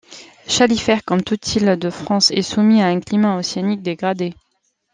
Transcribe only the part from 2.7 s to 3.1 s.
à un